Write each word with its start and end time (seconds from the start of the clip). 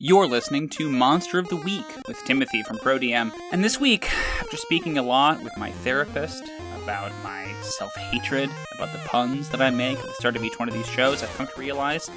You're 0.00 0.28
listening 0.28 0.68
to 0.70 0.88
Monster 0.88 1.40
of 1.40 1.48
the 1.48 1.56
Week 1.56 1.84
with 2.06 2.24
Timothy 2.24 2.62
from 2.62 2.78
ProDM. 2.78 3.32
And 3.50 3.64
this 3.64 3.80
week, 3.80 4.08
after 4.40 4.56
speaking 4.56 4.96
a 4.96 5.02
lot 5.02 5.42
with 5.42 5.56
my 5.56 5.72
therapist 5.72 6.44
about 6.80 7.10
my 7.24 7.52
self 7.62 7.92
hatred, 7.96 8.48
about 8.76 8.92
the 8.92 9.00
puns 9.00 9.48
that 9.48 9.60
I 9.60 9.70
make 9.70 9.98
at 9.98 10.04
the 10.04 10.12
start 10.12 10.36
of 10.36 10.44
each 10.44 10.56
one 10.56 10.68
of 10.68 10.74
these 10.74 10.86
shows, 10.86 11.24
I've 11.24 11.36
come 11.36 11.48
to 11.48 11.60
realize 11.60 12.08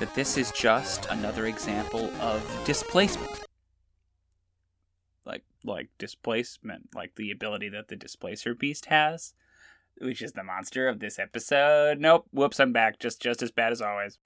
that 0.00 0.12
this 0.16 0.36
is 0.36 0.50
just 0.50 1.06
another 1.06 1.46
example 1.46 2.10
of 2.20 2.42
displacement. 2.64 3.46
Like, 5.24 5.44
like 5.62 5.90
displacement, 5.98 6.88
like 6.96 7.14
the 7.14 7.30
ability 7.30 7.68
that 7.68 7.86
the 7.86 7.94
displacer 7.94 8.56
beast 8.56 8.86
has, 8.86 9.34
which 10.00 10.20
is 10.20 10.32
the 10.32 10.42
monster 10.42 10.88
of 10.88 10.98
this 10.98 11.20
episode. 11.20 12.00
Nope, 12.00 12.26
whoops, 12.32 12.58
I'm 12.58 12.72
back. 12.72 12.98
Just, 12.98 13.22
just 13.22 13.40
as 13.40 13.52
bad 13.52 13.70
as 13.70 13.80
always. 13.80 14.18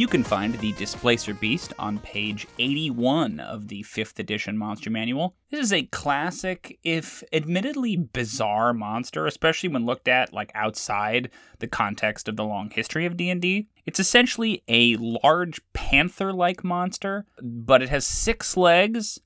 You 0.00 0.08
can 0.08 0.24
find 0.24 0.54
the 0.54 0.72
Displacer 0.72 1.34
Beast 1.34 1.74
on 1.78 1.98
page 1.98 2.46
81 2.58 3.38
of 3.38 3.68
the 3.68 3.82
5th 3.82 4.18
edition 4.18 4.56
Monster 4.56 4.88
Manual. 4.88 5.36
This 5.50 5.60
is 5.60 5.74
a 5.74 5.82
classic, 5.82 6.78
if 6.82 7.22
admittedly 7.34 7.98
bizarre 7.98 8.72
monster, 8.72 9.26
especially 9.26 9.68
when 9.68 9.84
looked 9.84 10.08
at 10.08 10.32
like 10.32 10.52
outside 10.54 11.28
the 11.58 11.66
context 11.66 12.28
of 12.28 12.36
the 12.36 12.46
long 12.46 12.70
history 12.70 13.04
of 13.04 13.18
D&D. 13.18 13.68
It's 13.84 14.00
essentially 14.00 14.62
a 14.68 14.96
large 14.96 15.60
panther-like 15.74 16.64
monster, 16.64 17.26
but 17.42 17.82
it 17.82 17.90
has 17.90 18.06
6 18.06 18.56
legs 18.56 19.18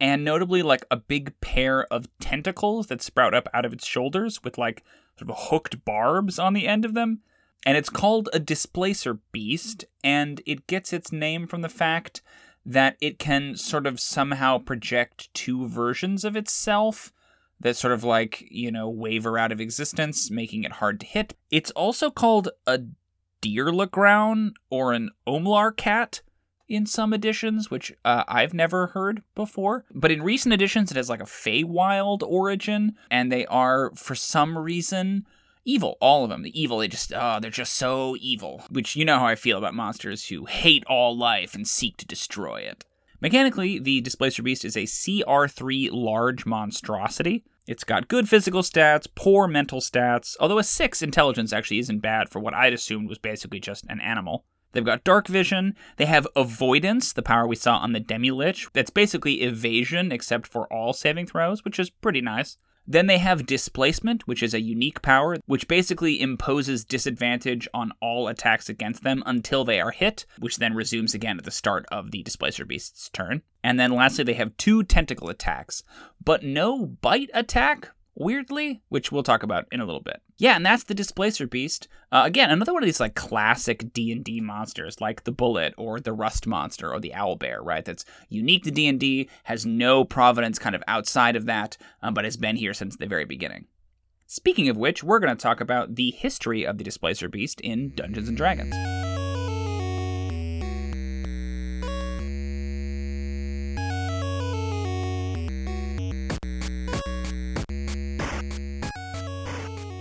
and 0.00 0.24
notably 0.24 0.62
like 0.62 0.86
a 0.90 0.96
big 0.96 1.38
pair 1.42 1.84
of 1.92 2.08
tentacles 2.18 2.86
that 2.86 3.02
sprout 3.02 3.34
up 3.34 3.46
out 3.52 3.66
of 3.66 3.74
its 3.74 3.86
shoulders 3.86 4.42
with 4.42 4.56
like 4.56 4.84
sort 5.18 5.28
of 5.28 5.36
hooked 5.50 5.84
barbs 5.84 6.38
on 6.38 6.54
the 6.54 6.66
end 6.66 6.86
of 6.86 6.94
them 6.94 7.20
and 7.64 7.76
it's 7.76 7.90
called 7.90 8.28
a 8.32 8.38
displacer 8.38 9.18
beast, 9.32 9.84
and 10.02 10.40
it 10.46 10.66
gets 10.66 10.92
its 10.92 11.12
name 11.12 11.46
from 11.46 11.62
the 11.62 11.68
fact 11.68 12.22
that 12.66 12.96
it 13.00 13.18
can 13.18 13.56
sort 13.56 13.86
of 13.86 14.00
somehow 14.00 14.58
project 14.58 15.32
two 15.34 15.68
versions 15.68 16.24
of 16.24 16.36
itself 16.36 17.12
that 17.60 17.76
sort 17.76 17.92
of 17.92 18.04
like, 18.04 18.44
you 18.50 18.70
know, 18.70 18.88
waver 18.88 19.38
out 19.38 19.52
of 19.52 19.60
existence, 19.60 20.30
making 20.30 20.64
it 20.64 20.72
hard 20.72 21.00
to 21.00 21.06
hit. 21.06 21.34
It's 21.50 21.70
also 21.72 22.10
called 22.10 22.48
a 22.66 22.80
deer 23.40 23.66
Dirlagraun 23.66 24.52
or 24.70 24.92
an 24.92 25.10
Omlar 25.26 25.76
cat 25.76 26.22
in 26.68 26.86
some 26.86 27.12
editions, 27.12 27.70
which 27.70 27.92
uh, 28.04 28.24
I've 28.26 28.54
never 28.54 28.88
heard 28.88 29.22
before. 29.34 29.84
But 29.94 30.10
in 30.10 30.22
recent 30.22 30.54
editions, 30.54 30.90
it 30.90 30.96
has 30.96 31.10
like 31.10 31.20
a 31.20 31.24
Feywild 31.24 32.22
origin, 32.22 32.96
and 33.10 33.30
they 33.30 33.46
are, 33.46 33.92
for 33.94 34.14
some 34.14 34.56
reason, 34.56 35.26
evil. 35.64 35.96
All 36.00 36.24
of 36.24 36.30
them. 36.30 36.42
The 36.42 36.60
evil, 36.60 36.78
they 36.78 36.88
just, 36.88 37.12
oh, 37.14 37.38
they're 37.40 37.50
just 37.50 37.74
so 37.74 38.16
evil. 38.20 38.64
Which 38.70 38.96
you 38.96 39.04
know 39.04 39.18
how 39.18 39.26
I 39.26 39.34
feel 39.34 39.58
about 39.58 39.74
monsters 39.74 40.28
who 40.28 40.46
hate 40.46 40.84
all 40.86 41.16
life 41.16 41.54
and 41.54 41.66
seek 41.66 41.96
to 41.98 42.06
destroy 42.06 42.60
it. 42.60 42.84
Mechanically, 43.20 43.78
the 43.78 44.00
Displacer 44.00 44.42
Beast 44.42 44.64
is 44.64 44.76
a 44.76 44.82
CR3 44.82 45.88
large 45.92 46.44
monstrosity. 46.44 47.44
It's 47.66 47.84
got 47.84 48.08
good 48.08 48.28
physical 48.28 48.60
stats, 48.60 49.06
poor 49.14 49.48
mental 49.48 49.80
stats, 49.80 50.36
although 50.38 50.58
a 50.58 50.64
6 50.64 51.02
intelligence 51.02 51.52
actually 51.52 51.78
isn't 51.78 52.00
bad 52.00 52.28
for 52.28 52.40
what 52.40 52.52
I'd 52.52 52.74
assumed 52.74 53.08
was 53.08 53.18
basically 53.18 53.60
just 53.60 53.86
an 53.88 54.00
animal. 54.00 54.44
They've 54.72 54.84
got 54.84 55.04
dark 55.04 55.28
vision. 55.28 55.74
They 55.96 56.04
have 56.04 56.26
avoidance, 56.36 57.12
the 57.12 57.22
power 57.22 57.46
we 57.46 57.56
saw 57.56 57.78
on 57.78 57.92
the 57.92 58.00
Demi 58.00 58.32
Lich. 58.32 58.68
That's 58.74 58.90
basically 58.90 59.42
evasion 59.42 60.12
except 60.12 60.46
for 60.46 60.70
all 60.70 60.92
saving 60.92 61.26
throws, 61.26 61.64
which 61.64 61.78
is 61.78 61.90
pretty 61.90 62.20
nice. 62.20 62.58
Then 62.86 63.06
they 63.06 63.18
have 63.18 63.46
displacement, 63.46 64.28
which 64.28 64.42
is 64.42 64.52
a 64.52 64.60
unique 64.60 65.00
power, 65.00 65.36
which 65.46 65.68
basically 65.68 66.20
imposes 66.20 66.84
disadvantage 66.84 67.66
on 67.72 67.92
all 68.00 68.28
attacks 68.28 68.68
against 68.68 69.02
them 69.02 69.22
until 69.24 69.64
they 69.64 69.80
are 69.80 69.90
hit, 69.90 70.26
which 70.38 70.58
then 70.58 70.74
resumes 70.74 71.14
again 71.14 71.38
at 71.38 71.44
the 71.44 71.50
start 71.50 71.86
of 71.90 72.10
the 72.10 72.22
displacer 72.22 72.64
beast's 72.64 73.08
turn. 73.08 73.42
And 73.62 73.80
then 73.80 73.92
lastly, 73.92 74.24
they 74.24 74.34
have 74.34 74.56
two 74.58 74.82
tentacle 74.82 75.30
attacks, 75.30 75.82
but 76.22 76.42
no 76.42 76.84
bite 76.84 77.30
attack, 77.32 77.93
weirdly, 78.14 78.82
which 78.88 79.10
we'll 79.10 79.22
talk 79.22 79.42
about 79.42 79.66
in 79.72 79.80
a 79.80 79.84
little 79.84 80.02
bit. 80.02 80.20
Yeah, 80.36 80.56
and 80.56 80.64
that's 80.64 80.84
the 80.84 80.94
Displacer 80.94 81.46
Beast. 81.46 81.88
Uh, 82.12 82.22
again, 82.24 82.50
another 82.50 82.72
one 82.72 82.82
of 82.82 82.86
these 82.86 83.00
like 83.00 83.14
classic 83.14 83.92
D 83.92 84.12
and 84.12 84.24
D 84.24 84.40
monsters, 84.40 85.00
like 85.00 85.24
the 85.24 85.32
Bulette 85.32 85.74
or 85.76 86.00
the 86.00 86.12
Rust 86.12 86.46
Monster 86.46 86.92
or 86.92 87.00
the 87.00 87.14
Owl 87.14 87.36
Bear, 87.36 87.62
right? 87.62 87.84
That's 87.84 88.04
unique 88.28 88.64
to 88.64 88.70
D 88.70 88.88
and 88.88 89.00
D, 89.00 89.28
has 89.44 89.66
no 89.66 90.04
provenance 90.04 90.58
kind 90.58 90.74
of 90.74 90.82
outside 90.88 91.36
of 91.36 91.46
that, 91.46 91.76
um, 92.02 92.14
but 92.14 92.24
has 92.24 92.36
been 92.36 92.56
here 92.56 92.74
since 92.74 92.96
the 92.96 93.06
very 93.06 93.24
beginning. 93.24 93.66
Speaking 94.26 94.68
of 94.68 94.76
which, 94.76 95.04
we're 95.04 95.20
going 95.20 95.36
to 95.36 95.42
talk 95.42 95.60
about 95.60 95.94
the 95.96 96.10
history 96.10 96.66
of 96.66 96.78
the 96.78 96.84
Displacer 96.84 97.28
Beast 97.28 97.60
in 97.60 97.94
Dungeons 97.94 98.28
and 98.28 98.36
Dragons. 98.36 98.74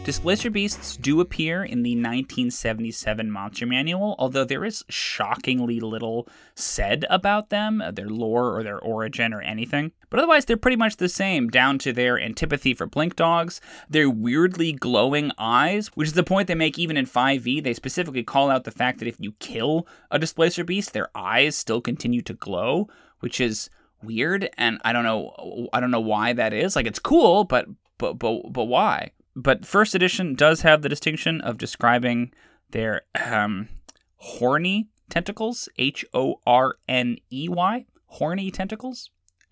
Displacer 0.03 0.49
beasts 0.49 0.97
do 0.97 1.21
appear 1.21 1.63
in 1.63 1.81
the 1.81 1.95
1977 1.95 3.31
Monster 3.31 3.65
Manual, 3.65 4.17
although 4.19 4.43
there 4.43 4.65
is 4.65 4.83
shockingly 4.89 5.79
little 5.79 6.27
said 6.55 7.05
about 7.09 7.49
them, 7.49 7.79
uh, 7.79 7.89
their 7.89 8.09
lore 8.09 8.53
or 8.53 8.63
their 8.63 8.79
origin 8.79 9.33
or 9.33 9.41
anything. 9.41 9.93
But 10.09 10.19
otherwise, 10.19 10.43
they're 10.43 10.57
pretty 10.57 10.75
much 10.75 10.97
the 10.97 11.07
same, 11.07 11.47
down 11.47 11.77
to 11.79 11.93
their 11.93 12.19
antipathy 12.19 12.73
for 12.73 12.85
blink 12.85 13.15
dogs, 13.15 13.61
their 13.89 14.09
weirdly 14.09 14.73
glowing 14.73 15.31
eyes, 15.37 15.87
which 15.95 16.09
is 16.09 16.13
the 16.15 16.23
point 16.23 16.49
they 16.49 16.55
make 16.55 16.77
even 16.77 16.97
in 16.97 17.05
5e. 17.05 17.63
They 17.63 17.73
specifically 17.73 18.23
call 18.23 18.49
out 18.49 18.65
the 18.65 18.71
fact 18.71 18.99
that 18.99 19.07
if 19.07 19.15
you 19.19 19.31
kill 19.39 19.87
a 20.11 20.19
Displacer 20.19 20.65
beast, 20.65 20.91
their 20.91 21.11
eyes 21.15 21.55
still 21.55 21.79
continue 21.79 22.21
to 22.23 22.33
glow, 22.33 22.89
which 23.21 23.39
is 23.39 23.69
weird 24.03 24.49
and 24.57 24.81
I 24.83 24.91
don't 24.91 25.05
know 25.05 25.69
I 25.71 25.79
don't 25.79 25.91
know 25.91 26.01
why 26.01 26.33
that 26.33 26.51
is. 26.51 26.75
Like 26.75 26.87
it's 26.87 26.99
cool, 26.99 27.45
but 27.45 27.67
but 27.97 28.19
but 28.19 28.51
but 28.51 28.65
why? 28.65 29.11
But 29.35 29.65
first 29.65 29.95
edition 29.95 30.35
does 30.35 30.61
have 30.61 30.81
the 30.81 30.89
distinction 30.89 31.41
of 31.41 31.57
describing 31.57 32.31
their 32.71 33.01
um, 33.25 33.69
horny 34.17 34.89
tentacles, 35.09 35.69
H 35.77 36.05
O 36.13 36.39
R 36.45 36.75
N 36.87 37.17
E 37.31 37.47
Y, 37.49 37.85
horny 38.05 38.51
tentacles. 38.51 39.09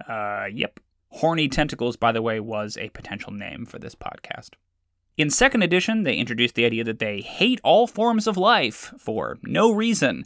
Uh, 0.08 0.46
yep. 0.52 0.80
Horny 1.12 1.50
Tentacles, 1.50 1.98
by 1.98 2.14
the 2.14 2.22
way, 2.22 2.40
was 2.40 2.78
a 2.78 2.90
potential 2.90 3.34
name 3.34 3.66
for 3.66 3.80
this 3.80 3.96
podcast. 3.96 4.52
In 5.18 5.30
second 5.30 5.62
edition, 5.62 6.04
they 6.04 6.16
introduced 6.16 6.56
the 6.56 6.66
idea 6.66 6.86
that 6.86 7.00
they 7.00 7.20
hate 7.20 7.60
all 7.64 7.86
forms 7.86 8.28
of 8.28 8.38
life 8.38 8.94
for 8.98 9.38
no 9.44 9.72
reason, 9.74 10.26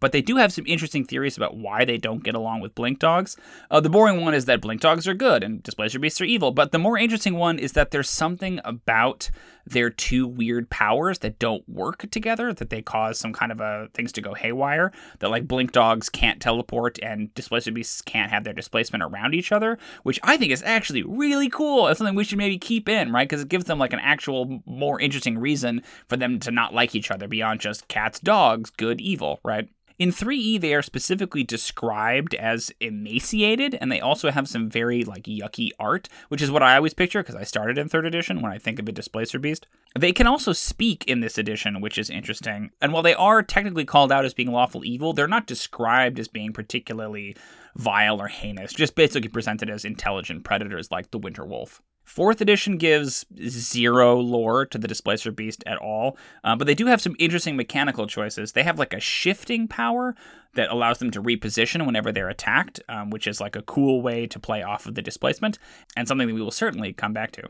but 0.00 0.12
they 0.12 0.22
do 0.22 0.36
have 0.36 0.52
some 0.52 0.66
interesting 0.66 1.04
theories 1.04 1.36
about 1.36 1.56
why 1.56 1.84
they 1.84 1.98
don't 1.98 2.24
get 2.24 2.34
along 2.34 2.60
with 2.60 2.74
blink 2.74 2.98
dogs. 2.98 3.36
Uh, 3.70 3.80
the 3.80 3.90
boring 3.90 4.22
one 4.22 4.34
is 4.34 4.46
that 4.46 4.60
blink 4.60 4.80
dogs 4.80 5.06
are 5.06 5.14
good 5.14 5.42
and 5.42 5.62
displacer 5.62 5.98
beasts 5.98 6.20
are 6.20 6.24
evil, 6.24 6.50
but 6.50 6.72
the 6.72 6.78
more 6.78 6.98
interesting 6.98 7.36
one 7.36 7.58
is 7.58 7.72
that 7.72 7.90
there's 7.90 8.08
something 8.08 8.60
about 8.64 9.30
their 9.66 9.90
two 9.90 10.26
weird 10.26 10.68
powers 10.68 11.20
that 11.20 11.38
don't 11.38 11.66
work 11.68 12.10
together, 12.10 12.52
that 12.52 12.70
they 12.70 12.82
cause 12.82 13.18
some 13.18 13.32
kind 13.32 13.50
of 13.50 13.60
a 13.60 13.88
things 13.94 14.12
to 14.12 14.20
go 14.20 14.34
haywire. 14.34 14.92
That 15.20 15.30
like 15.30 15.48
blink 15.48 15.72
dogs 15.72 16.08
can't 16.08 16.40
teleport 16.40 16.98
and 17.02 17.32
displacer 17.34 17.72
beasts 17.72 18.02
can't 18.02 18.30
have 18.30 18.44
their 18.44 18.52
displacement 18.52 19.02
around 19.02 19.34
each 19.34 19.52
other, 19.52 19.78
which 20.02 20.20
I 20.22 20.36
think 20.36 20.52
is 20.52 20.62
actually 20.62 21.02
really 21.02 21.48
cool. 21.48 21.88
It's 21.88 21.98
something 21.98 22.14
we 22.14 22.24
should 22.24 22.38
maybe 22.38 22.58
keep 22.58 22.88
in, 22.88 23.12
right? 23.12 23.28
Because 23.28 23.42
it 23.42 23.48
gives 23.48 23.64
them 23.64 23.78
like 23.78 23.92
an 23.92 24.00
actual 24.00 24.62
more 24.66 25.00
interesting 25.00 25.38
reason 25.38 25.82
for 26.08 26.16
them 26.16 26.38
to 26.40 26.50
not 26.50 26.74
like 26.74 26.94
each 26.94 27.10
other 27.10 27.28
beyond 27.28 27.60
just 27.60 27.88
cats, 27.88 28.20
dogs, 28.20 28.70
good, 28.70 29.00
evil, 29.00 29.40
right? 29.44 29.68
In 29.96 30.10
3E, 30.10 30.60
they 30.60 30.74
are 30.74 30.82
specifically 30.82 31.44
described 31.44 32.34
as 32.34 32.72
emaciated, 32.80 33.76
and 33.80 33.92
they 33.92 34.00
also 34.00 34.32
have 34.32 34.48
some 34.48 34.68
very 34.68 35.04
like 35.04 35.24
yucky 35.24 35.70
art, 35.78 36.08
which 36.28 36.42
is 36.42 36.50
what 36.50 36.64
I 36.64 36.74
always 36.74 36.94
picture 36.94 37.22
because 37.22 37.36
I 37.36 37.44
started 37.44 37.78
in 37.78 37.88
third 37.88 38.04
edition 38.04 38.42
when 38.42 38.50
I 38.50 38.58
think 38.58 38.80
of 38.80 38.88
a 38.88 38.92
displacer 38.92 39.38
beast. 39.38 39.68
They 39.96 40.12
can 40.12 40.26
also 40.26 40.52
speak 40.52 41.04
in 41.06 41.20
this 41.20 41.38
edition, 41.38 41.80
which 41.80 41.96
is 41.96 42.10
interesting. 42.10 42.70
And 42.82 42.92
while 42.92 43.04
they 43.04 43.14
are 43.14 43.40
technically 43.40 43.84
called 43.84 44.10
out 44.10 44.24
as 44.24 44.34
being 44.34 44.50
lawful 44.50 44.84
evil, 44.84 45.12
they're 45.12 45.28
not 45.28 45.46
described 45.46 46.18
as 46.18 46.26
being 46.26 46.52
particularly 46.52 47.36
vile 47.76 48.20
or 48.20 48.26
heinous, 48.26 48.72
just 48.72 48.96
basically 48.96 49.28
presented 49.28 49.70
as 49.70 49.84
intelligent 49.84 50.42
predators 50.42 50.90
like 50.90 51.12
the 51.12 51.18
winter 51.18 51.44
wolf. 51.44 51.80
Fourth 52.04 52.42
edition 52.42 52.76
gives 52.76 53.24
zero 53.48 54.16
lore 54.16 54.66
to 54.66 54.76
the 54.78 54.86
Displacer 54.86 55.32
Beast 55.32 55.64
at 55.66 55.78
all, 55.78 56.18
uh, 56.44 56.54
but 56.54 56.66
they 56.66 56.74
do 56.74 56.86
have 56.86 57.00
some 57.00 57.16
interesting 57.18 57.56
mechanical 57.56 58.06
choices. 58.06 58.52
They 58.52 58.62
have 58.62 58.78
like 58.78 58.92
a 58.92 59.00
shifting 59.00 59.66
power 59.66 60.14
that 60.54 60.70
allows 60.70 60.98
them 60.98 61.10
to 61.12 61.22
reposition 61.22 61.86
whenever 61.86 62.12
they're 62.12 62.28
attacked, 62.28 62.78
um, 62.88 63.10
which 63.10 63.26
is 63.26 63.40
like 63.40 63.56
a 63.56 63.62
cool 63.62 64.02
way 64.02 64.26
to 64.26 64.38
play 64.38 64.62
off 64.62 64.86
of 64.86 64.94
the 64.94 65.02
displacement, 65.02 65.58
and 65.96 66.06
something 66.06 66.28
that 66.28 66.34
we 66.34 66.42
will 66.42 66.50
certainly 66.50 66.92
come 66.92 67.14
back 67.14 67.32
to. 67.32 67.48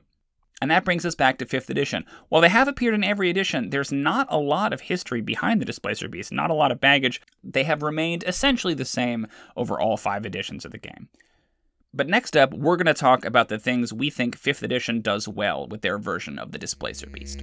And 0.63 0.71
that 0.71 0.85
brings 0.85 1.05
us 1.05 1.17
back 1.17 1.39
to 1.39 1.47
5th 1.47 1.69
edition. 1.69 2.07
While 2.29 2.41
they 2.41 2.49
have 2.49 2.69
appeared 2.69 2.95
in 2.95 3.05
every 3.05 3.29
edition, 3.29 3.71
there's 3.71 3.93
not 3.93 4.29
a 4.31 4.39
lot 4.39 4.73
of 4.73 4.83
history 4.83 5.21
behind 5.21 5.61
the 5.61 5.67
Displacer 5.67 6.09
Beast, 6.09 6.33
not 6.33 6.51
a 6.51 6.55
lot 6.55 6.71
of 6.71 6.81
baggage. 6.81 7.21
They 7.43 7.65
have 7.65 7.83
remained 7.83 8.25
essentially 8.27 8.75
the 8.75 8.85
same 8.85 9.27
over 9.57 9.81
all 9.81 9.97
five 9.97 10.25
editions 10.25 10.65
of 10.65 10.71
the 10.71 10.79
game. 10.79 11.09
But 11.97 12.09
next 12.09 12.37
up, 12.37 12.53
we're 12.53 12.77
going 12.77 12.87
to 12.87 12.95
talk 12.95 13.25
about 13.25 13.49
the 13.49 13.59
things 13.59 13.93
we 13.93 14.11
think 14.11 14.37
5th 14.37 14.65
edition 14.65 15.01
does 15.01 15.29
well 15.29 15.69
with 15.69 15.83
their 15.83 15.97
version 15.97 16.41
of 16.41 16.51
the 16.51 16.59
Displacer 16.59 17.07
Beast. 17.07 17.41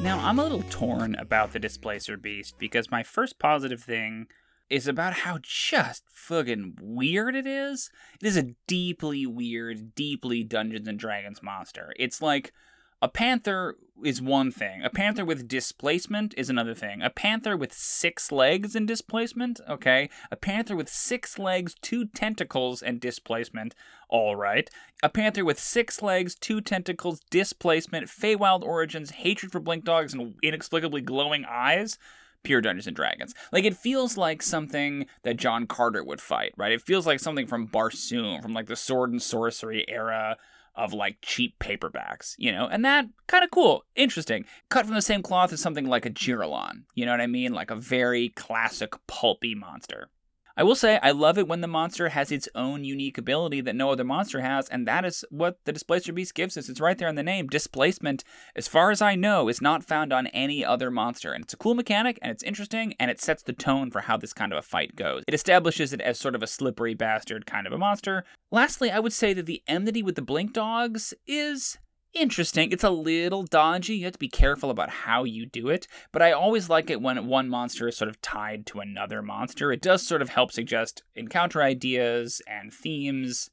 Now, 0.00 0.18
I'm 0.22 0.38
a 0.38 0.42
little 0.42 0.64
torn 0.70 1.14
about 1.16 1.52
the 1.52 1.58
Displacer 1.58 2.16
Beast 2.16 2.54
because 2.58 2.90
my 2.90 3.02
first 3.02 3.38
positive 3.38 3.82
thing 3.82 4.28
is 4.70 4.88
about 4.88 5.12
how 5.12 5.38
just 5.42 6.04
fucking 6.10 6.78
weird 6.80 7.36
it 7.36 7.46
is. 7.46 7.90
It 8.18 8.26
is 8.26 8.38
a 8.38 8.54
deeply 8.66 9.26
weird, 9.26 9.94
deeply 9.94 10.42
Dungeons 10.42 10.88
and 10.88 10.98
Dragons 10.98 11.42
monster. 11.42 11.92
It's 11.98 12.22
like 12.22 12.54
a 13.02 13.08
panther 13.08 13.76
is 14.04 14.22
one 14.22 14.52
thing. 14.52 14.82
A 14.82 14.90
panther 14.90 15.24
with 15.24 15.48
displacement 15.48 16.34
is 16.36 16.48
another 16.48 16.74
thing. 16.74 17.02
A 17.02 17.10
panther 17.10 17.56
with 17.56 17.72
six 17.72 18.30
legs 18.30 18.76
and 18.76 18.86
displacement, 18.86 19.60
okay. 19.68 20.08
A 20.30 20.36
panther 20.36 20.76
with 20.76 20.88
six 20.88 21.38
legs, 21.38 21.74
two 21.80 22.06
tentacles, 22.06 22.80
and 22.80 23.00
displacement, 23.00 23.74
all 24.08 24.36
right. 24.36 24.70
A 25.02 25.08
panther 25.08 25.44
with 25.44 25.58
six 25.58 26.00
legs, 26.00 26.36
two 26.36 26.60
tentacles, 26.60 27.20
displacement, 27.28 28.06
Feywild 28.06 28.62
origins, 28.62 29.10
hatred 29.10 29.50
for 29.50 29.60
blink 29.60 29.84
dogs, 29.84 30.14
and 30.14 30.34
inexplicably 30.42 31.00
glowing 31.00 31.44
eyes 31.44 31.98
pure 32.44 32.60
Dungeons 32.60 32.88
and 32.88 32.96
Dragons. 32.96 33.34
Like 33.52 33.64
it 33.64 33.76
feels 33.76 34.16
like 34.16 34.42
something 34.42 35.06
that 35.22 35.36
John 35.36 35.66
Carter 35.66 36.02
would 36.02 36.20
fight, 36.20 36.52
right? 36.56 36.72
It 36.72 36.82
feels 36.82 37.06
like 37.06 37.20
something 37.20 37.46
from 37.46 37.68
Barsoom, 37.68 38.42
from 38.42 38.52
like 38.52 38.66
the 38.66 38.74
sword 38.74 39.10
and 39.10 39.22
sorcery 39.22 39.84
era 39.88 40.36
of 40.74 40.92
like 40.92 41.18
cheap 41.22 41.58
paperbacks, 41.58 42.34
you 42.38 42.52
know, 42.52 42.66
and 42.66 42.84
that 42.84 43.06
kind 43.26 43.44
of 43.44 43.50
cool, 43.50 43.84
interesting. 43.94 44.44
Cut 44.68 44.86
from 44.86 44.94
the 44.94 45.02
same 45.02 45.22
cloth 45.22 45.52
as 45.52 45.60
something 45.60 45.86
like 45.86 46.06
a 46.06 46.10
Girallon, 46.10 46.84
you 46.94 47.04
know 47.04 47.12
what 47.12 47.20
I 47.20 47.26
mean? 47.26 47.52
Like 47.52 47.70
a 47.70 47.76
very 47.76 48.30
classic 48.30 48.94
pulpy 49.06 49.54
monster. 49.54 50.08
I 50.56 50.62
will 50.62 50.74
say, 50.74 50.98
I 51.02 51.12
love 51.12 51.38
it 51.38 51.48
when 51.48 51.62
the 51.62 51.66
monster 51.66 52.10
has 52.10 52.30
its 52.30 52.48
own 52.54 52.84
unique 52.84 53.16
ability 53.16 53.62
that 53.62 53.74
no 53.74 53.90
other 53.90 54.04
monster 54.04 54.40
has, 54.40 54.68
and 54.68 54.86
that 54.86 55.04
is 55.04 55.24
what 55.30 55.58
the 55.64 55.72
Displacer 55.72 56.12
Beast 56.12 56.34
gives 56.34 56.56
us. 56.56 56.68
It's 56.68 56.80
right 56.80 56.98
there 56.98 57.08
in 57.08 57.14
the 57.14 57.22
name. 57.22 57.46
Displacement, 57.46 58.22
as 58.54 58.68
far 58.68 58.90
as 58.90 59.00
I 59.00 59.14
know, 59.14 59.48
is 59.48 59.62
not 59.62 59.84
found 59.84 60.12
on 60.12 60.26
any 60.28 60.64
other 60.64 60.90
monster, 60.90 61.32
and 61.32 61.44
it's 61.44 61.54
a 61.54 61.56
cool 61.58 61.74
mechanic, 61.74 62.18
and 62.20 62.30
it's 62.30 62.42
interesting, 62.42 62.94
and 63.00 63.10
it 63.10 63.20
sets 63.20 63.42
the 63.42 63.52
tone 63.52 63.90
for 63.90 64.00
how 64.00 64.16
this 64.16 64.34
kind 64.34 64.52
of 64.52 64.58
a 64.58 64.62
fight 64.62 64.94
goes. 64.94 65.22
It 65.26 65.34
establishes 65.34 65.92
it 65.92 66.00
as 66.02 66.18
sort 66.18 66.34
of 66.34 66.42
a 66.42 66.46
slippery 66.46 66.94
bastard 66.94 67.46
kind 67.46 67.66
of 67.66 67.72
a 67.72 67.78
monster. 67.78 68.24
Lastly, 68.50 68.90
I 68.90 69.00
would 69.00 69.12
say 69.14 69.32
that 69.32 69.46
the 69.46 69.62
enmity 69.66 70.02
with 70.02 70.16
the 70.16 70.22
Blink 70.22 70.52
Dogs 70.52 71.14
is 71.26 71.78
interesting. 72.14 72.72
It's 72.72 72.84
a 72.84 72.90
little 72.90 73.42
dodgy. 73.42 73.96
You 73.96 74.04
have 74.04 74.14
to 74.14 74.18
be 74.18 74.28
careful 74.28 74.70
about 74.70 74.90
how 74.90 75.24
you 75.24 75.46
do 75.46 75.68
it. 75.68 75.86
But 76.12 76.22
I 76.22 76.32
always 76.32 76.68
like 76.68 76.90
it 76.90 77.00
when 77.00 77.26
one 77.26 77.48
monster 77.48 77.88
is 77.88 77.96
sort 77.96 78.08
of 78.08 78.20
tied 78.20 78.66
to 78.66 78.80
another 78.80 79.22
monster. 79.22 79.72
It 79.72 79.82
does 79.82 80.06
sort 80.06 80.22
of 80.22 80.28
help 80.28 80.52
suggest 80.52 81.02
encounter 81.14 81.62
ideas 81.62 82.40
and 82.46 82.72
themes 82.72 83.50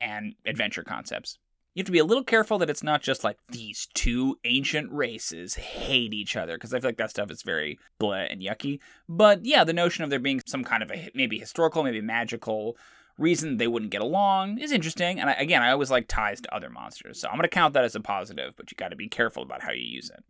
and 0.00 0.34
adventure 0.46 0.82
concepts. 0.82 1.38
You 1.74 1.82
have 1.82 1.86
to 1.86 1.92
be 1.92 1.98
a 2.00 2.04
little 2.04 2.24
careful 2.24 2.58
that 2.58 2.70
it's 2.70 2.82
not 2.82 3.00
just 3.00 3.22
like 3.22 3.36
these 3.48 3.86
two 3.94 4.36
ancient 4.44 4.90
races 4.90 5.54
hate 5.54 6.12
each 6.12 6.34
other, 6.36 6.56
because 6.56 6.74
I 6.74 6.80
feel 6.80 6.88
like 6.88 6.96
that 6.96 7.10
stuff 7.10 7.30
is 7.30 7.42
very 7.42 7.78
blah 8.00 8.14
and 8.14 8.42
yucky. 8.42 8.80
But 9.08 9.44
yeah, 9.44 9.62
the 9.62 9.72
notion 9.72 10.02
of 10.02 10.10
there 10.10 10.18
being 10.18 10.42
some 10.46 10.64
kind 10.64 10.82
of 10.82 10.90
a 10.90 11.10
maybe 11.14 11.38
historical, 11.38 11.84
maybe 11.84 12.00
magical 12.00 12.76
reason 13.20 13.58
they 13.58 13.68
wouldn't 13.68 13.92
get 13.92 14.00
along 14.00 14.58
is 14.58 14.72
interesting. 14.72 15.20
And 15.20 15.30
I, 15.30 15.34
again, 15.34 15.62
I 15.62 15.70
always 15.70 15.90
like 15.90 16.08
ties 16.08 16.40
to 16.40 16.54
other 16.54 16.70
monsters, 16.70 17.20
so 17.20 17.28
I'm 17.28 17.34
going 17.34 17.42
to 17.42 17.48
count 17.48 17.74
that 17.74 17.84
as 17.84 17.94
a 17.94 18.00
positive, 18.00 18.54
but 18.56 18.70
you 18.70 18.76
got 18.76 18.88
to 18.88 18.96
be 18.96 19.08
careful 19.08 19.42
about 19.42 19.62
how 19.62 19.72
you 19.72 19.84
use 19.84 20.10
it. 20.10 20.24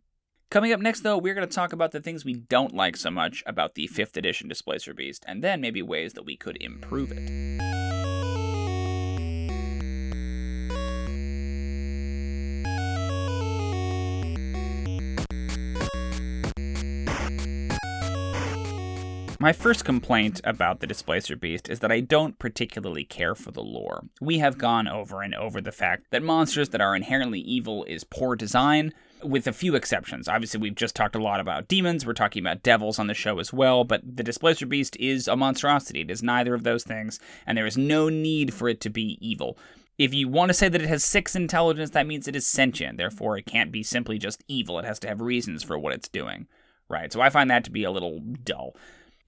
Coming 0.49 0.73
up 0.73 0.81
next, 0.81 0.99
though, 1.01 1.17
we're 1.17 1.33
going 1.33 1.47
to 1.47 1.55
talk 1.55 1.71
about 1.71 1.91
the 1.91 2.01
things 2.01 2.25
we 2.25 2.33
don't 2.33 2.75
like 2.75 2.97
so 2.97 3.09
much 3.09 3.41
about 3.45 3.75
the 3.75 3.87
5th 3.87 4.17
edition 4.17 4.49
Displacer 4.49 4.93
Beast, 4.93 5.23
and 5.25 5.41
then 5.41 5.61
maybe 5.61 5.81
ways 5.81 6.13
that 6.13 6.25
we 6.25 6.35
could 6.35 6.61
improve 6.61 7.13
it. 7.13 8.30
My 19.41 19.53
first 19.53 19.83
complaint 19.83 20.39
about 20.43 20.81
the 20.81 20.85
Displacer 20.85 21.35
Beast 21.35 21.67
is 21.67 21.79
that 21.79 21.91
I 21.91 21.99
don't 21.99 22.37
particularly 22.37 23.03
care 23.03 23.33
for 23.33 23.49
the 23.49 23.63
lore. 23.63 24.03
We 24.21 24.37
have 24.37 24.59
gone 24.59 24.87
over 24.87 25.23
and 25.23 25.33
over 25.33 25.59
the 25.59 25.71
fact 25.71 26.11
that 26.11 26.21
monsters 26.21 26.69
that 26.69 26.79
are 26.79 26.95
inherently 26.95 27.39
evil 27.39 27.83
is 27.85 28.03
poor 28.03 28.35
design, 28.35 28.93
with 29.23 29.47
a 29.47 29.51
few 29.51 29.73
exceptions. 29.73 30.27
Obviously, 30.27 30.59
we've 30.59 30.75
just 30.75 30.95
talked 30.95 31.15
a 31.15 31.23
lot 31.23 31.39
about 31.39 31.67
demons, 31.67 32.05
we're 32.05 32.13
talking 32.13 32.43
about 32.43 32.61
devils 32.61 32.99
on 32.99 33.07
the 33.07 33.15
show 33.15 33.39
as 33.39 33.51
well, 33.51 33.83
but 33.83 34.03
the 34.05 34.21
Displacer 34.21 34.67
Beast 34.67 34.95
is 34.97 35.27
a 35.27 35.35
monstrosity. 35.35 36.01
It 36.01 36.11
is 36.11 36.21
neither 36.21 36.53
of 36.53 36.63
those 36.63 36.83
things, 36.83 37.19
and 37.47 37.57
there 37.57 37.65
is 37.65 37.79
no 37.79 38.09
need 38.09 38.53
for 38.53 38.69
it 38.69 38.79
to 38.81 38.91
be 38.91 39.17
evil. 39.19 39.57
If 39.97 40.13
you 40.13 40.27
want 40.27 40.49
to 40.49 40.53
say 40.53 40.69
that 40.69 40.83
it 40.83 40.87
has 40.87 41.03
six 41.03 41.35
intelligence, 41.35 41.89
that 41.89 42.05
means 42.05 42.27
it 42.27 42.35
is 42.35 42.45
sentient. 42.45 42.99
Therefore, 42.99 43.39
it 43.39 43.47
can't 43.47 43.71
be 43.71 43.81
simply 43.81 44.19
just 44.19 44.43
evil. 44.47 44.77
It 44.77 44.85
has 44.85 44.99
to 44.99 45.07
have 45.07 45.19
reasons 45.19 45.63
for 45.63 45.79
what 45.79 45.93
it's 45.93 46.09
doing. 46.09 46.45
Right? 46.87 47.11
So 47.11 47.21
I 47.21 47.31
find 47.31 47.49
that 47.49 47.63
to 47.63 47.71
be 47.71 47.85
a 47.85 47.91
little 47.91 48.19
dull. 48.19 48.75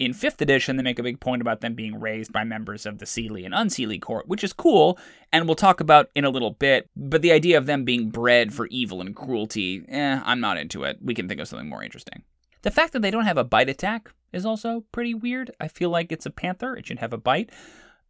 In 0.03 0.13
5th 0.13 0.41
edition, 0.41 0.75
they 0.75 0.83
make 0.83 0.99
a 0.99 1.03
big 1.03 1.21
point 1.21 1.41
about 1.41 1.61
them 1.61 1.75
being 1.75 1.97
raised 1.97 2.33
by 2.33 2.43
members 2.43 2.85
of 2.85 2.97
the 2.97 3.05
Seelie 3.05 3.45
and 3.45 3.53
Unseelie 3.53 4.01
court, 4.01 4.27
which 4.27 4.43
is 4.43 4.51
cool, 4.51 4.99
and 5.31 5.45
we'll 5.45 5.55
talk 5.55 5.79
about 5.79 6.09
in 6.13 6.25
a 6.25 6.29
little 6.29 6.51
bit. 6.51 6.89
But 6.93 7.21
the 7.21 7.31
idea 7.31 7.57
of 7.57 7.67
them 7.67 7.85
being 7.85 8.09
bred 8.09 8.53
for 8.53 8.67
evil 8.67 8.99
and 8.99 9.15
cruelty, 9.15 9.85
eh, 9.87 10.19
I'm 10.25 10.41
not 10.41 10.57
into 10.57 10.83
it. 10.83 10.97
We 11.01 11.13
can 11.13 11.29
think 11.29 11.39
of 11.39 11.47
something 11.47 11.69
more 11.69 11.83
interesting. 11.83 12.23
The 12.63 12.71
fact 12.71 12.91
that 12.91 13.01
they 13.01 13.11
don't 13.11 13.25
have 13.25 13.37
a 13.37 13.45
bite 13.45 13.69
attack 13.69 14.11
is 14.33 14.45
also 14.45 14.83
pretty 14.91 15.13
weird. 15.13 15.51
I 15.61 15.69
feel 15.69 15.89
like 15.89 16.11
it's 16.11 16.25
a 16.25 16.31
panther, 16.31 16.75
it 16.75 16.85
should 16.85 16.99
have 16.99 17.13
a 17.13 17.17
bite. 17.17 17.49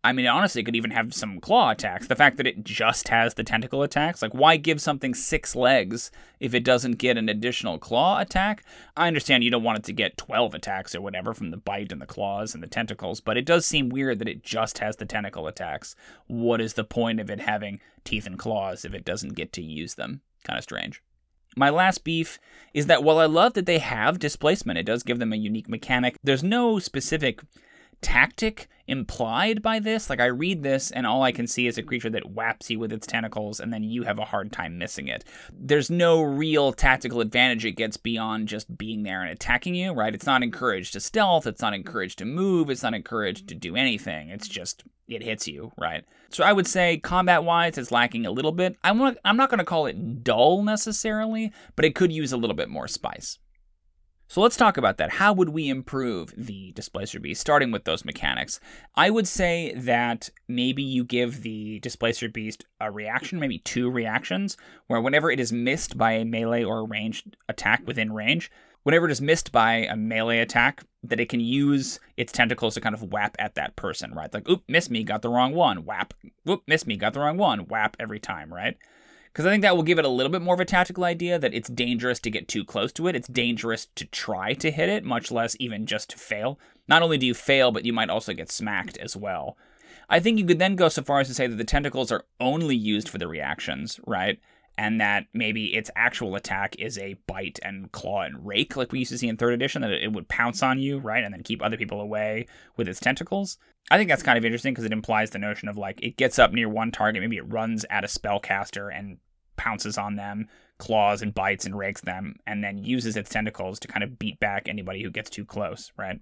I 0.06 0.12
mean, 0.12 0.28
honestly, 0.28 0.62
it 0.62 0.66
could 0.66 0.76
even 0.76 0.92
have 0.92 1.14
some 1.14 1.40
claw 1.40 1.70
attacks. 1.70 2.08
The 2.08 2.16
fact 2.16 2.36
that 2.36 2.48
it 2.48 2.66
just 2.66 3.08
has 3.08 3.36
the 3.36 3.44
tentacle 3.44 3.84
attacks, 3.84 4.22
like, 4.22 4.34
why 4.34 4.58
give 4.58 4.82
something 4.82 5.14
six 5.14 5.56
legs 5.56 6.12
if 6.42 6.54
it 6.54 6.66
doesn't 6.66 6.98
get 6.98 7.18
an 7.18 7.30
additional 7.30 7.80
claw 7.80 8.20
attack? 8.20 8.66
I 8.98 9.08
understand 9.08 9.46
you 9.46 9.50
don't 9.50 9.64
want 9.64 9.80
it 9.80 9.86
to 9.86 9.94
get 9.94 10.18
12 10.18 10.56
attacks 10.56 10.94
or 10.94 11.00
whatever 11.00 11.34
from 11.34 11.52
the 11.52 11.58
bite 11.58 11.94
and 11.94 12.02
the 12.02 12.06
claws 12.06 12.54
and 12.54 12.62
the 12.62 12.68
tentacles, 12.68 13.22
but 13.22 13.38
it 13.38 13.45
does 13.45 13.66
seem 13.66 13.88
weird 13.88 14.19
that 14.19 14.28
it 14.28 14.44
just 14.44 14.80
has 14.80 14.98
the 14.98 15.06
tentacle 15.06 15.48
attacks. 15.48 15.95
What 16.28 16.60
is 16.60 16.74
the 16.74 16.83
point 16.83 17.22
of 17.22 17.30
it 17.30 17.40
having 17.40 17.80
teeth 18.04 18.26
and 18.26 18.38
claws 18.38 18.83
if 18.83 18.94
it 18.94 19.06
doesn't 19.06 19.36
get 19.36 19.54
to 19.54 19.62
use 19.62 19.95
them? 19.95 20.19
Kind 20.44 20.57
of 20.57 20.64
strange. 20.64 21.02
My 21.56 21.69
last 21.69 22.04
beef 22.04 22.40
is 22.74 22.88
that 22.88 23.04
while 23.04 23.19
I 23.19 23.26
love 23.26 23.54
that 23.54 23.68
they 23.68 23.78
have 23.78 24.19
displacement, 24.19 24.80
it 24.80 24.86
does 24.86 25.04
give 25.04 25.19
them 25.19 25.31
a 25.31 25.38
unique 25.38 25.69
mechanic, 25.69 26.18
there's 26.24 26.44
no 26.44 26.80
specific 26.80 27.42
tactic 28.04 28.68
implied 28.88 29.62
by 29.62 29.80
this. 29.80 30.10
Like 30.10 30.19
I 30.19 30.26
read 30.26 30.62
this 30.62 30.92
and 30.92 31.07
all 31.07 31.24
I 31.24 31.31
can 31.31 31.48
see 31.48 31.68
is 31.68 31.78
a 31.78 31.83
creature 31.83 32.10
that 32.10 32.31
whaps 32.31 32.69
you 32.69 32.80
with 32.80 32.92
its 32.92 33.07
tentacles 33.07 33.60
and 33.60 33.72
then 33.72 33.83
you 33.83 34.04
have 34.04 34.19
a 34.19 34.26
hard 34.26 34.52
time 34.52 34.78
missing 34.78 35.07
it. 35.07 35.24
There's 35.52 35.90
no 35.90 36.22
real 36.22 36.74
tactical 36.74 37.22
advantage 37.22 37.66
it 37.66 37.72
gets 37.72 37.98
beyond 37.98 38.50
just 38.50 38.78
being 38.78 39.04
there 39.04 39.22
and 39.22 39.31
attacking 39.31 39.76
you, 39.76 39.94
right? 39.94 40.14
It's 40.14 40.26
not 40.26 40.44
encouraged 40.44 40.94
to 40.94 41.00
stealth, 41.00 41.48
it's 41.48 41.62
not 41.62 41.74
encouraged 41.74 42.19
to 42.19 42.26
move, 42.26 42.69
it's 42.69 42.83
not 42.83 42.94
encouraged 42.94 43.48
to 43.48 43.56
do 43.56 43.76
anything. 43.76 44.30
It's 44.30 44.48
just 44.48 44.83
it 45.07 45.24
hits 45.24 45.48
you, 45.48 45.72
right? 45.78 46.04
So 46.30 46.44
I 46.44 46.54
would 46.54 46.68
say 46.68 46.98
combat 46.98 47.44
wise 47.44 47.78
it's 47.78 47.92
lacking 47.92 48.26
a 48.26 48.31
little 48.31 48.52
bit. 48.52 48.78
I'm 48.83 48.98
not, 48.98 49.18
I'm 49.24 49.38
not 49.38 49.50
going 49.50 49.60
to 49.60 49.66
call 49.66 49.86
it 49.86 50.24
dull 50.24 50.64
necessarily, 50.64 51.54
but 51.76 51.86
it 51.86 51.95
could 51.95 52.12
use 52.12 52.33
a 52.33 52.38
little 52.38 52.56
bit 52.56 52.69
more 52.69 52.88
spice. 52.88 53.38
So 54.33 54.42
let's 54.42 54.57
talk 54.57 54.78
about 54.78 54.97
that. 54.97 55.11
How 55.11 55.31
would 55.31 55.49
we 55.49 55.69
improve 55.69 56.33
the 56.35 56.71
Displacer 56.71 57.19
Beast, 57.19 57.40
starting 57.40 57.69
with 57.69 57.83
those 57.83 58.04
mechanics? 58.04 58.59
I 58.95 59.11
would 59.11 59.28
say 59.28 59.75
that 59.75 60.31
maybe 60.47 60.81
you 60.81 61.04
give 61.04 61.44
the 61.44 61.78
Displacer 61.81 62.30
Beast 62.30 62.66
a 62.81 62.90
reaction, 62.90 63.40
maybe 63.40 63.59
two 63.59 63.92
reactions, 63.92 64.57
where 64.87 64.99
whenever 64.99 65.30
it 65.30 65.40
is 65.40 65.54
missed 65.54 65.99
by 65.99 66.13
a 66.13 66.25
melee 66.25 66.63
or 66.63 66.80
a 66.80 66.83
ranged 66.83 67.37
attack 67.47 67.83
within 67.85 68.11
range, 68.11 68.49
whenever 68.81 69.06
it 69.06 69.11
is 69.11 69.21
missed 69.21 69.52
by 69.52 69.85
a 69.85 69.95
melee 69.95 70.40
attack, 70.40 70.81
that 71.04 71.19
it 71.19 71.30
can 71.30 71.40
use 71.40 71.99
its 72.18 72.31
tentacles 72.31 72.73
to 72.73 72.81
kind 72.81 72.95
of 72.95 73.11
whap 73.11 73.35
at 73.37 73.54
that 73.54 73.75
person, 73.75 74.16
right? 74.16 74.33
Like, 74.33 74.49
oop, 74.49 74.63
miss 74.68 74.90
me, 74.90 75.04
got 75.04 75.21
the 75.21 75.30
wrong 75.30 75.54
one, 75.54 75.85
whap. 75.85 76.11
Oop, 76.49 76.63
miss 76.66 76.87
me, 76.87 76.97
got 76.97 77.13
the 77.13 77.19
wrong 77.19 77.37
one, 77.37 77.68
whap 77.68 77.95
every 77.99 78.19
time, 78.19 78.52
right? 78.52 78.78
Because 79.33 79.47
I 79.47 79.49
think 79.49 79.63
that 79.63 79.75
will 79.75 79.83
give 79.83 79.97
it 79.97 80.06
a 80.06 80.09
little 80.09 80.31
bit 80.31 80.44
more 80.44 80.54
of 80.54 80.59
a 80.59 80.66
tactical 80.66 81.04
idea 81.04 81.40
that 81.40 81.56
it's 81.56 81.68
dangerous 81.68 82.19
to 82.19 82.30
get 82.30 82.47
too 82.47 82.63
close 82.63 82.92
to 82.94 83.07
it. 83.07 83.16
It's 83.16 83.28
dangerous 83.28 83.87
to 83.95 84.06
try 84.06 84.54
to 84.54 84.69
hit 84.69 84.90
it, 84.90 85.04
much 85.04 85.31
less 85.31 85.57
even 85.59 85.87
just 85.87 86.11
to 86.11 86.19
fail. 86.19 86.59
Not 86.87 87.02
only 87.02 87.18
do 87.18 87.25
you 87.25 87.33
fail, 87.33 87.71
but 87.71 87.83
you 87.83 87.94
might 87.94 88.11
also 88.11 88.33
get 88.33 88.52
smacked 88.52 88.97
as 88.97 89.18
well. 89.18 89.57
I 90.07 90.19
think 90.19 90.37
you 90.37 90.45
could 90.45 90.59
then 90.59 90.75
go 90.75 90.87
so 90.87 91.02
far 91.02 91.19
as 91.19 91.28
to 91.30 91.33
say 91.33 91.47
that 91.47 91.56
the 91.56 91.63
tentacles 91.63 92.11
are 92.11 92.25
only 92.40 92.75
used 92.75 93.09
for 93.09 93.18
the 93.18 93.28
reactions, 93.28 93.99
right? 94.06 94.40
And 94.78 95.02
that 95.02 95.25
maybe 95.33 95.73
its 95.73 95.90
actual 95.95 96.35
attack 96.35 96.75
is 96.78 96.99
a 96.99 97.16
bite 97.25 97.59
and 97.63 97.92
claw 97.92 98.21
and 98.21 98.45
rake, 98.45 98.75
like 98.75 98.92
we 98.92 98.99
used 98.99 99.11
to 99.11 99.18
see 99.18 99.30
in 99.30 99.37
third 99.37 99.54
edition, 99.54 99.81
that 99.81 99.92
it 99.92 100.13
would 100.13 100.28
pounce 100.28 100.61
on 100.61 100.78
you, 100.78 100.99
right? 100.99 101.23
And 101.23 101.33
then 101.33 101.42
keep 101.42 101.63
other 101.63 101.78
people 101.78 102.02
away 102.02 102.45
with 102.78 102.87
its 102.87 102.99
tentacles. 102.99 103.57
I 103.90 103.97
think 103.97 104.09
that's 104.09 104.23
kind 104.23 104.37
of 104.37 104.45
interesting 104.45 104.73
because 104.73 104.85
it 104.85 104.94
implies 104.94 105.31
the 105.31 105.40
notion 105.40 105.68
of 105.68 105.78
like 105.78 106.02
it 106.02 106.18
gets 106.18 106.40
up 106.40 106.54
near 106.54 106.69
one 106.69 106.92
target, 106.92 107.21
maybe 107.21 107.37
it 107.37 107.52
runs 107.52 107.85
at 107.90 108.04
a 108.04 108.07
spellcaster 108.07 108.95
and 108.95 109.18
pounces 109.56 109.98
on 109.98 110.16
them, 110.16 110.48
claws 110.78 111.22
and 111.22 111.33
bites 111.33 111.66
and 111.66 111.78
rakes 111.78 112.02
them, 112.02 112.36
and 112.45 112.64
then 112.64 112.78
uses 112.78 113.16
its 113.16 113.30
tentacles 113.30 113.80
to 113.80 113.88
kind 113.88 114.04
of 114.04 114.19
beat 114.19 114.40
back 114.40 114.68
anybody 114.68 115.04
who 115.04 115.12
gets 115.12 115.30
too 115.30 115.45
close, 115.45 115.92
right? 115.98 116.19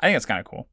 I 0.00 0.06
think 0.06 0.14
that's 0.14 0.26
kind 0.26 0.40
of 0.40 0.46
cool. 0.46 0.68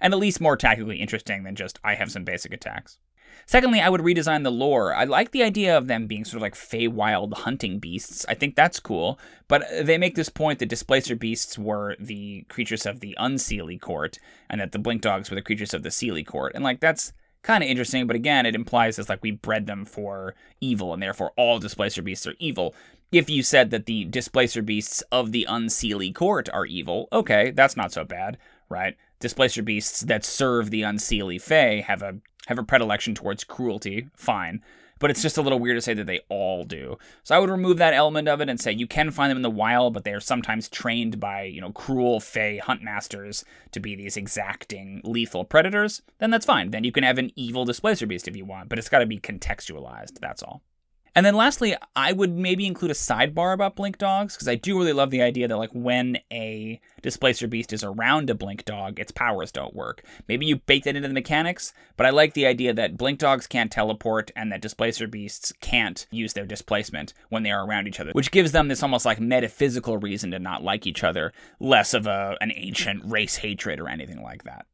And 0.00 0.12
at 0.12 0.20
least 0.20 0.40
more 0.40 0.56
tactically 0.56 0.98
interesting 0.98 1.44
than 1.44 1.56
just 1.56 1.78
I 1.84 1.94
have 1.94 2.10
some 2.10 2.24
basic 2.24 2.52
attacks. 2.52 2.98
Secondly, 3.46 3.80
I 3.80 3.88
would 3.88 4.00
redesign 4.00 4.42
the 4.42 4.52
lore. 4.52 4.94
I 4.94 5.04
like 5.04 5.32
the 5.32 5.42
idea 5.42 5.76
of 5.76 5.86
them 5.86 6.06
being 6.06 6.24
sort 6.24 6.36
of 6.36 6.42
like 6.42 6.54
Feywild 6.54 7.34
hunting 7.34 7.78
beasts. 7.78 8.24
I 8.28 8.34
think 8.34 8.54
that's 8.54 8.80
cool. 8.80 9.18
But 9.48 9.64
they 9.82 9.98
make 9.98 10.14
this 10.14 10.28
point 10.28 10.58
that 10.58 10.68
Displacer 10.68 11.16
beasts 11.16 11.58
were 11.58 11.96
the 11.98 12.42
creatures 12.48 12.86
of 12.86 13.00
the 13.00 13.16
Unseelie 13.18 13.80
court, 13.80 14.18
and 14.48 14.60
that 14.60 14.72
the 14.72 14.78
Blink 14.78 15.02
dogs 15.02 15.30
were 15.30 15.34
the 15.34 15.42
creatures 15.42 15.74
of 15.74 15.82
the 15.82 15.88
Seelie 15.90 16.26
court. 16.26 16.52
And 16.54 16.64
like 16.64 16.80
that's 16.80 17.12
kind 17.44 17.62
of 17.62 17.70
interesting, 17.70 18.08
but 18.08 18.16
again, 18.16 18.46
it 18.46 18.56
implies 18.56 18.98
it's 18.98 19.08
like 19.08 19.22
we 19.22 19.30
bred 19.30 19.66
them 19.66 19.84
for 19.84 20.34
evil, 20.60 20.92
and 20.92 21.00
therefore 21.00 21.32
all 21.36 21.60
Displacer 21.60 22.02
beasts 22.02 22.26
are 22.26 22.34
evil. 22.40 22.74
If 23.12 23.30
you 23.30 23.44
said 23.44 23.70
that 23.70 23.86
the 23.86 24.06
Displacer 24.06 24.62
beasts 24.62 25.02
of 25.12 25.30
the 25.30 25.46
Unseelie 25.48 26.14
court 26.14 26.48
are 26.52 26.66
evil, 26.66 27.06
okay, 27.12 27.52
that's 27.52 27.76
not 27.76 27.92
so 27.92 28.02
bad, 28.04 28.38
right? 28.68 28.96
Displacer 29.20 29.62
beasts 29.62 30.00
that 30.00 30.24
serve 30.24 30.70
the 30.70 30.82
Unseelie 30.82 31.40
Fae 31.40 31.80
have 31.86 32.02
a 32.02 32.16
have 32.46 32.58
a 32.58 32.64
predilection 32.64 33.14
towards 33.14 33.44
cruelty, 33.44 34.08
fine. 34.16 34.60
But 34.98 35.10
it's 35.10 35.22
just 35.22 35.38
a 35.38 35.42
little 35.42 35.58
weird 35.58 35.76
to 35.76 35.80
say 35.80 35.94
that 35.94 36.06
they 36.06 36.20
all 36.28 36.64
do. 36.64 36.98
So 37.22 37.34
I 37.34 37.38
would 37.38 37.50
remove 37.50 37.78
that 37.78 37.94
element 37.94 38.28
of 38.28 38.40
it 38.40 38.48
and 38.48 38.60
say 38.60 38.72
you 38.72 38.86
can 38.86 39.10
find 39.10 39.30
them 39.30 39.38
in 39.38 39.42
the 39.42 39.50
wild, 39.50 39.94
but 39.94 40.04
they 40.04 40.12
are 40.12 40.20
sometimes 40.20 40.68
trained 40.68 41.20
by, 41.20 41.42
you 41.42 41.60
know, 41.60 41.72
cruel 41.72 42.20
Fey 42.20 42.60
huntmasters 42.62 43.44
to 43.72 43.80
be 43.80 43.94
these 43.94 44.16
exacting, 44.16 45.00
lethal 45.04 45.44
predators. 45.44 46.02
Then 46.18 46.30
that's 46.30 46.46
fine. 46.46 46.70
Then 46.70 46.84
you 46.84 46.92
can 46.92 47.04
have 47.04 47.18
an 47.18 47.32
evil 47.36 47.64
displacer 47.64 48.06
beast 48.06 48.28
if 48.28 48.36
you 48.36 48.44
want, 48.44 48.68
but 48.68 48.78
it's 48.78 48.88
got 48.88 49.00
to 49.00 49.06
be 49.06 49.18
contextualized. 49.18 50.20
That's 50.20 50.42
all. 50.42 50.62
And 51.14 51.24
then 51.24 51.36
lastly, 51.36 51.76
I 51.94 52.12
would 52.12 52.36
maybe 52.36 52.66
include 52.66 52.90
a 52.90 52.94
sidebar 52.94 53.54
about 53.54 53.76
blink 53.76 53.98
dogs 53.98 54.34
because 54.34 54.48
I 54.48 54.56
do 54.56 54.76
really 54.76 54.92
love 54.92 55.10
the 55.10 55.22
idea 55.22 55.46
that 55.46 55.56
like 55.56 55.70
when 55.72 56.18
a 56.32 56.80
displacer 57.02 57.46
beast 57.46 57.72
is 57.72 57.84
around 57.84 58.30
a 58.30 58.34
blink 58.34 58.64
dog, 58.64 58.98
its 58.98 59.12
powers 59.12 59.52
don't 59.52 59.74
work. 59.74 60.04
Maybe 60.26 60.46
you 60.46 60.56
bake 60.56 60.84
that 60.84 60.96
into 60.96 61.06
the 61.06 61.14
mechanics, 61.14 61.72
but 61.96 62.06
I 62.06 62.10
like 62.10 62.34
the 62.34 62.46
idea 62.46 62.74
that 62.74 62.96
blink 62.96 63.20
dogs 63.20 63.46
can't 63.46 63.70
teleport 63.70 64.32
and 64.34 64.50
that 64.50 64.60
displacer 64.60 65.06
beasts 65.06 65.52
can't 65.60 66.04
use 66.10 66.32
their 66.32 66.46
displacement 66.46 67.14
when 67.28 67.44
they 67.44 67.52
are 67.52 67.64
around 67.64 67.86
each 67.86 68.00
other, 68.00 68.10
which 68.12 68.32
gives 68.32 68.50
them 68.50 68.66
this 68.66 68.82
almost 68.82 69.06
like 69.06 69.20
metaphysical 69.20 69.98
reason 69.98 70.32
to 70.32 70.40
not 70.40 70.64
like 70.64 70.84
each 70.84 71.04
other, 71.04 71.32
less 71.60 71.94
of 71.94 72.08
a 72.08 72.36
an 72.40 72.52
ancient 72.56 73.02
race 73.04 73.36
hatred 73.36 73.78
or 73.78 73.88
anything 73.88 74.20
like 74.20 74.42
that. 74.42 74.66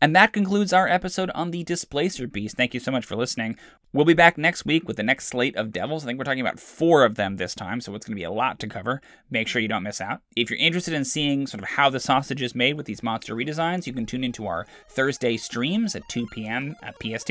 And 0.00 0.14
that 0.14 0.32
concludes 0.32 0.72
our 0.72 0.88
episode 0.88 1.30
on 1.34 1.50
the 1.50 1.64
Displacer 1.64 2.26
Beast. 2.26 2.56
Thank 2.56 2.74
you 2.74 2.80
so 2.80 2.90
much 2.90 3.04
for 3.04 3.16
listening. 3.16 3.56
We'll 3.92 4.04
be 4.04 4.14
back 4.14 4.36
next 4.36 4.66
week 4.66 4.88
with 4.88 4.96
the 4.96 5.04
next 5.04 5.28
slate 5.28 5.54
of 5.56 5.72
devils. 5.72 6.02
I 6.02 6.06
think 6.06 6.18
we're 6.18 6.24
talking 6.24 6.40
about 6.40 6.58
four 6.58 7.04
of 7.04 7.14
them 7.14 7.36
this 7.36 7.54
time, 7.54 7.80
so 7.80 7.94
it's 7.94 8.04
going 8.04 8.16
to 8.16 8.20
be 8.20 8.24
a 8.24 8.30
lot 8.30 8.58
to 8.58 8.66
cover. 8.66 9.00
Make 9.30 9.46
sure 9.46 9.62
you 9.62 9.68
don't 9.68 9.84
miss 9.84 10.00
out. 10.00 10.20
If 10.34 10.50
you're 10.50 10.58
interested 10.58 10.94
in 10.94 11.04
seeing 11.04 11.46
sort 11.46 11.62
of 11.62 11.68
how 11.68 11.90
the 11.90 12.00
sausage 12.00 12.42
is 12.42 12.56
made 12.56 12.76
with 12.76 12.86
these 12.86 13.04
monster 13.04 13.36
redesigns, 13.36 13.86
you 13.86 13.92
can 13.92 14.04
tune 14.04 14.24
into 14.24 14.48
our 14.48 14.66
Thursday 14.88 15.36
streams 15.36 15.94
at 15.94 16.08
2 16.08 16.26
p.m. 16.32 16.74
at 16.82 16.96
PST, 17.00 17.30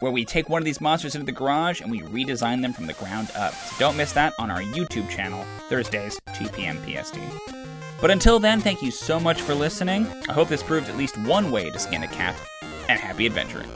where 0.00 0.12
we 0.12 0.26
take 0.26 0.50
one 0.50 0.60
of 0.60 0.66
these 0.66 0.82
monsters 0.82 1.14
into 1.14 1.24
the 1.24 1.32
garage 1.32 1.80
and 1.80 1.90
we 1.90 2.02
redesign 2.02 2.60
them 2.60 2.74
from 2.74 2.86
the 2.86 2.92
ground 2.92 3.30
up. 3.34 3.54
So 3.54 3.76
don't 3.78 3.96
miss 3.96 4.12
that 4.12 4.34
on 4.38 4.50
our 4.50 4.60
YouTube 4.60 5.08
channel, 5.08 5.46
Thursdays, 5.70 6.20
2 6.34 6.48
p.m. 6.50 6.78
PST. 6.84 7.16
But 8.00 8.10
until 8.10 8.38
then, 8.38 8.60
thank 8.60 8.82
you 8.82 8.90
so 8.90 9.18
much 9.18 9.40
for 9.40 9.54
listening. 9.54 10.06
I 10.28 10.32
hope 10.32 10.48
this 10.48 10.62
proved 10.62 10.88
at 10.88 10.96
least 10.96 11.16
one 11.18 11.50
way 11.50 11.70
to 11.70 11.78
skin 11.78 12.02
a 12.02 12.08
cat, 12.08 12.36
and 12.88 13.00
happy 13.00 13.26
adventuring. 13.26 13.70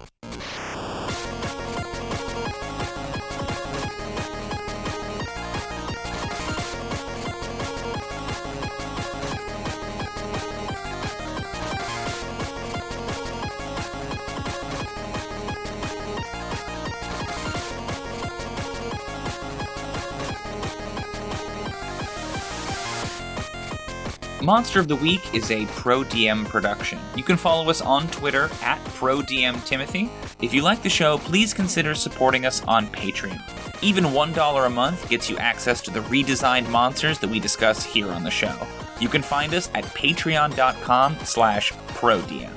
Monster 24.42 24.80
of 24.80 24.88
the 24.88 24.96
Week 24.96 25.34
is 25.34 25.50
a 25.50 25.66
ProDM 25.66 26.46
production. 26.46 26.98
You 27.14 27.22
can 27.22 27.36
follow 27.36 27.68
us 27.68 27.82
on 27.82 28.08
Twitter 28.08 28.44
at 28.62 28.82
ProDMTimothy. 28.84 30.08
If 30.40 30.54
you 30.54 30.62
like 30.62 30.82
the 30.82 30.88
show, 30.88 31.18
please 31.18 31.52
consider 31.52 31.94
supporting 31.94 32.46
us 32.46 32.62
on 32.64 32.86
Patreon. 32.86 33.38
Even 33.82 34.04
$1 34.04 34.66
a 34.66 34.70
month 34.70 35.06
gets 35.10 35.28
you 35.28 35.36
access 35.36 35.82
to 35.82 35.90
the 35.90 36.00
redesigned 36.00 36.70
monsters 36.70 37.18
that 37.18 37.28
we 37.28 37.38
discuss 37.38 37.84
here 37.84 38.10
on 38.10 38.24
the 38.24 38.30
show. 38.30 38.56
You 38.98 39.10
can 39.10 39.20
find 39.20 39.52
us 39.52 39.68
at 39.74 39.84
patreon.com 39.84 41.16
slash 41.24 41.72
prodm. 41.88 42.50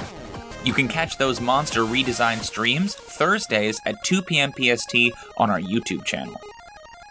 You 0.63 0.71
can 0.71 0.87
catch 0.87 1.17
those 1.17 1.41
monster 1.41 1.81
redesign 1.81 2.41
streams 2.43 2.95
Thursdays 2.95 3.81
at 3.85 4.01
2 4.05 4.21
p.m. 4.21 4.53
PST 4.53 4.95
on 5.35 5.49
our 5.49 5.59
YouTube 5.59 6.05
channel. 6.05 6.39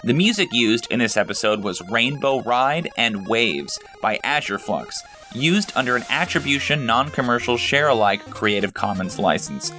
The 0.04 0.14
music 0.14 0.48
used 0.52 0.88
in 0.90 0.98
this 0.98 1.16
episode 1.16 1.62
was 1.62 1.80
Rainbow 1.82 2.42
Ride 2.42 2.88
and 2.96 3.24
Waves 3.28 3.78
by 4.00 4.18
Azure 4.24 4.58
Flux, 4.58 5.00
used 5.32 5.70
under 5.76 5.94
an 5.94 6.02
attribution 6.10 6.84
non 6.84 7.08
commercial 7.08 7.56
share 7.56 7.86
alike 7.86 8.28
Creative 8.28 8.74
Commons 8.74 9.20
license. 9.20 9.70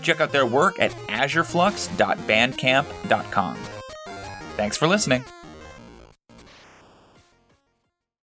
Check 0.00 0.20
out 0.20 0.30
their 0.30 0.46
work 0.46 0.78
at 0.78 0.92
azureflux.bandcamp.com. 1.08 3.56
Thanks 4.56 4.76
for 4.76 4.86
listening. 4.86 5.24